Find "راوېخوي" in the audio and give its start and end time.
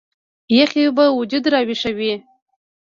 1.53-2.13